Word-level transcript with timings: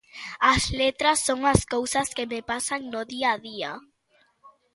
As 0.53 0.63
letras 0.81 1.17
son 1.27 1.39
as 1.53 1.61
cousas 1.73 2.07
que 2.15 2.25
me 2.31 2.39
pasan 2.51 2.81
no 2.93 3.01
día 3.13 3.29
a 3.35 3.37
día. 3.47 3.71